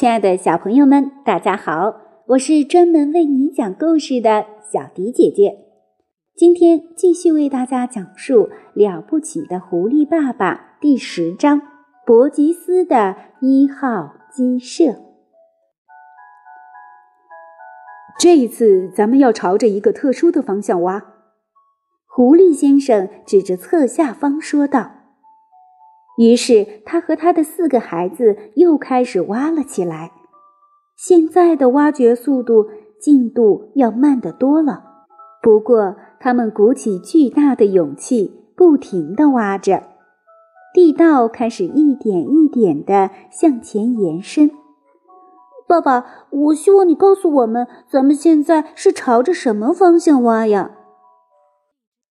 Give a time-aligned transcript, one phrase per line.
[0.00, 1.94] 亲爱的小朋友们，大家好！
[2.28, 5.58] 我是专门为你讲故事的小迪姐姐。
[6.34, 11.60] 今天继续为大家讲述《了不起的狐狸爸爸》第十章
[12.06, 14.84] 《伯吉斯的一号鸡舍》。
[18.18, 21.04] 这一次，咱们要朝着一个特殊的方向挖。
[22.06, 24.92] 狐狸先生指着侧下方说道。
[26.20, 30.12] 于是，他和他的四个孩子又开始挖了起来。
[30.94, 32.66] 现在的挖掘速度、
[33.00, 34.84] 进度要慢得多了。
[35.42, 39.84] 不过，他们鼓起巨大的勇气，不停地挖着。
[40.74, 44.50] 地道开始一点一点地向前延伸。
[45.66, 50.72] 爸爸，我希望你告诉我们，咱们现在是朝着什么方向挖呀？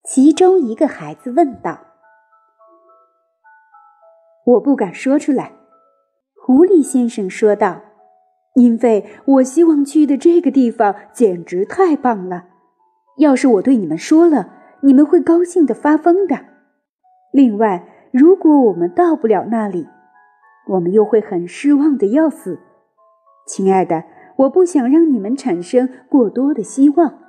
[0.04, 1.89] 其中一个孩子问道。
[4.50, 5.52] 我不敢说出来，
[6.36, 7.82] 狐狸先生说道
[8.56, 12.46] ：“因为我希望去的这个地方简直太棒了。
[13.18, 14.50] 要是我对你们说了，
[14.82, 16.36] 你们会高兴的发疯的。
[17.32, 19.88] 另外，如果我们到不了那里，
[20.70, 22.60] 我们又会很失望的要死。
[23.46, 24.06] 亲爱的，
[24.38, 27.20] 我不想让你们产生过多的希望。”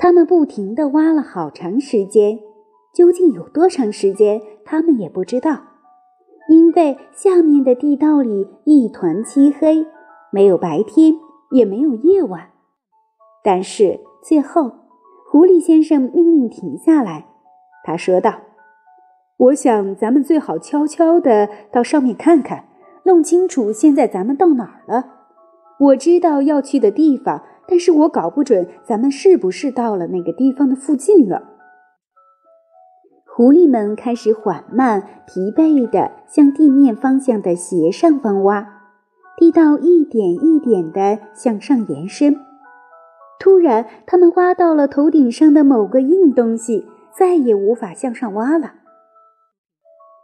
[0.00, 2.40] 他们不停的挖了好长时间。
[2.92, 5.60] 究竟有多长时间，他们也不知道，
[6.48, 9.86] 因为下面的地道里一团漆黑，
[10.32, 11.14] 没有白天，
[11.50, 12.50] 也没有夜晚。
[13.42, 14.72] 但是最后，
[15.30, 17.26] 狐狸先生命令停下来。
[17.84, 18.40] 他说道
[19.38, 22.64] ：“我想咱们最好悄悄地到上面看看，
[23.04, 25.06] 弄清楚现在咱们到哪儿了。
[25.78, 31.49] 我知道要去的地方，但是我搞不准咱们是不是到了那个地方的附近了。”
[33.40, 38.82] 狐狸们开始缓慢、疲惫地向地面方向的斜上方挖，
[39.38, 42.36] 地道一点一点地向上延伸。
[43.38, 46.86] 突然，他们挖到了头顶上的某个硬东西，
[47.16, 48.74] 再也无法向上挖了。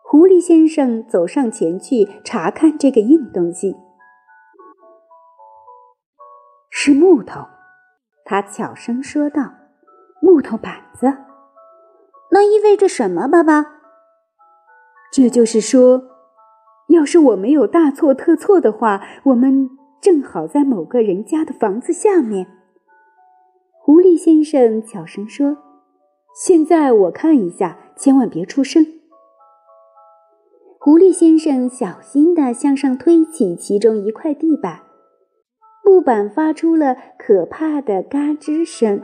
[0.05, 3.75] 狐狸先生走上前去查看这个硬东西，
[6.69, 7.41] 是木头。
[8.27, 9.55] 他悄声说道
[10.21, 11.17] ：“木头板子。”
[12.31, 13.67] 那意味着什么，爸爸？
[15.13, 16.03] 这就是说，
[16.89, 19.71] 要是我没有大错特错的话，我们
[20.01, 22.47] 正好在某个人家的房子下面。
[23.79, 25.57] 狐狸先生悄声说
[26.35, 28.85] ：“现在我看一下，千万别出声。”
[30.79, 34.83] 狐狸先生小心地向上推起其中一块地板，
[35.85, 39.03] 木板发出了可怕的嘎吱声。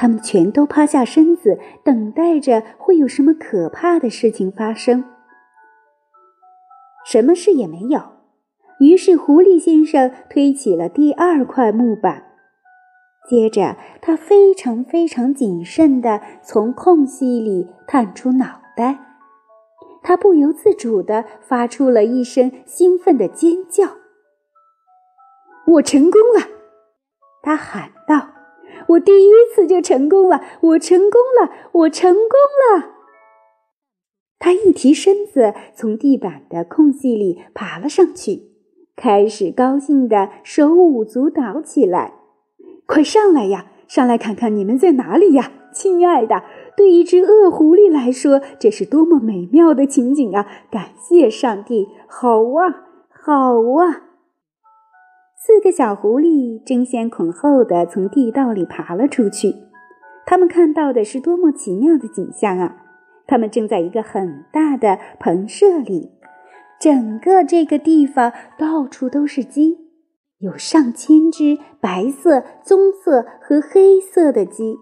[0.00, 5.04] 他们全都趴下身子，等待着会有什么可怕的事情发生。
[7.04, 8.00] 什么事也没有。
[8.80, 12.32] 于是，狐狸先生推起了第二块木板，
[13.28, 19.00] 接着他非常非常谨慎地从空隙里探出脑袋。
[20.02, 23.84] 他不由自主地发出了一声兴奋的尖叫
[25.76, 26.48] ：“我成功了！”
[27.44, 28.39] 他喊道。
[28.90, 30.40] 我第一次就成功了！
[30.60, 31.52] 我成功了！
[31.72, 32.90] 我成功了！
[34.38, 38.50] 他一提身子，从地板的空隙里爬了上去，
[38.96, 42.14] 开始高兴地手舞足蹈起来。
[42.86, 43.66] 快上来呀！
[43.86, 46.42] 上来看看你们在哪里呀，亲爱的！
[46.76, 50.46] 对一只恶狐狸来说，这是多么美妙的情景啊！
[50.70, 51.88] 感谢上帝！
[52.08, 54.09] 好啊，好啊！
[55.50, 59.56] 四个小狐狸争先恐后地从地道里爬了出去。
[60.24, 62.76] 他们看到的是多么奇妙的景象啊！
[63.26, 66.12] 他们正在一个很大的棚舍里，
[66.80, 69.78] 整个这个地方到处都是鸡，
[70.38, 74.76] 有上千只白色、棕色和黑色的鸡。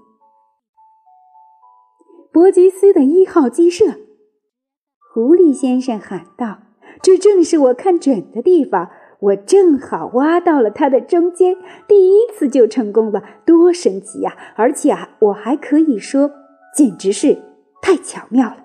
[2.30, 3.86] 伯吉斯的一号鸡舍，
[5.14, 6.58] 狐狸先生喊道
[7.00, 11.56] ：“这正是我看准的地方。”我正好挖到了它的中间，
[11.88, 14.36] 第一次就成功了，多神奇呀！
[14.54, 16.30] 而且啊，我还可以说，
[16.72, 17.42] 简直是
[17.82, 18.58] 太巧妙了。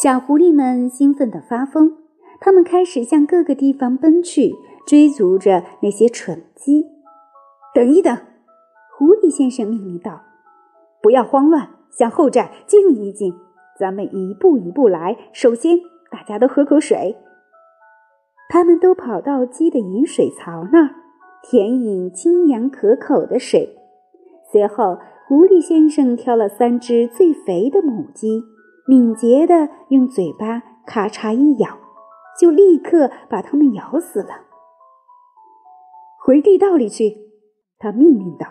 [0.00, 1.96] 小狐狸们兴奋的发疯，
[2.40, 4.54] 他们开始向各个地方奔去，
[4.86, 6.86] 追逐着那些蠢鸡。
[7.74, 8.16] 等一等，
[8.96, 10.22] 狐狸先生命令道
[11.02, 13.34] ：“不要慌乱，向后站，静一静，
[13.78, 15.16] 咱们一步一步来。
[15.32, 15.80] 首先，
[16.10, 17.16] 大家都喝口水。”
[18.60, 20.90] 他们都跑到鸡的饮水槽那儿，
[21.42, 23.78] 舔饮清凉可口的水。
[24.52, 28.42] 随后，狐狸先生挑了三只最肥的母鸡，
[28.86, 31.78] 敏捷地用嘴巴咔嚓一咬，
[32.38, 34.28] 就立刻把它们咬死了。
[36.22, 37.16] 回地道里去，
[37.78, 38.46] 他命令道：“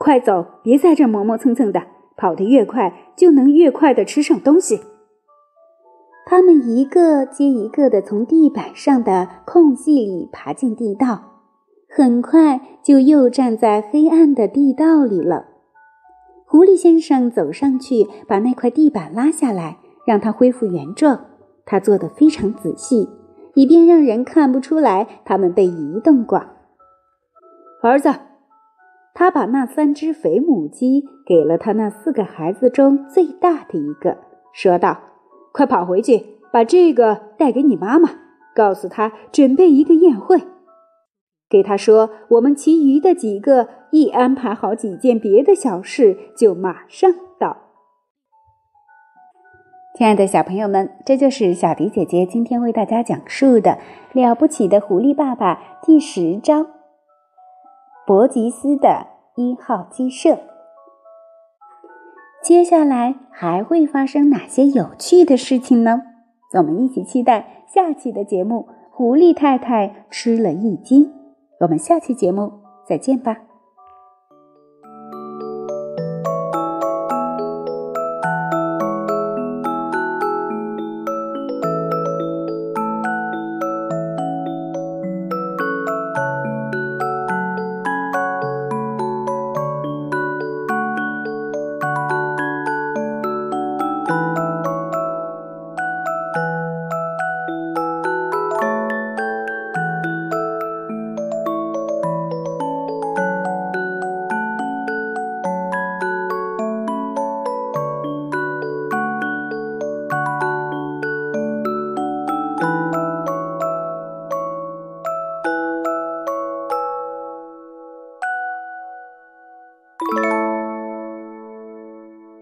[0.00, 1.82] 快走，别在这磨磨蹭蹭的，
[2.16, 4.80] 跑得越快，就能越快的吃上东西。”
[6.26, 11.20] 他们一个接一个的从地板上的空隙里爬进地道，
[11.88, 15.46] 很快就又站在黑暗的地道里了。
[16.46, 21.26] 狐狸先生走上去，把那块地板拉下来，让它恢复原状。
[21.66, 23.08] 他做得非常仔细，
[23.54, 26.42] 以便让人看不出来他们被移动过。
[27.82, 28.12] 儿子，
[29.14, 34.18] 他把那三只肥母鸡给了他那四个孩子中最大的一个，
[34.52, 34.98] 说道
[35.54, 38.10] ：“快跑回去，把这个带给你妈妈，
[38.56, 40.42] 告诉她准备一个宴会。
[41.48, 47.08] 给她说，我们其余的几个一安排好几件别的小事，就马上
[47.38, 47.58] 到。”
[49.96, 53.70] 亲爱的小朋友们，这就是小迪姐姐今天为大家讲述的
[54.12, 55.54] 《了不起的狐狸爸爸》
[55.86, 56.66] 第十章——
[58.04, 59.06] 伯吉斯的
[59.36, 60.36] 一号鸡舍。
[62.44, 66.02] 接下来还会发生哪些有趣的事情呢？
[66.52, 71.06] 我们一起期待下期的节目《狐狸太太吃了一惊》。
[71.60, 72.52] 我们下期节目
[72.86, 73.38] 再见吧。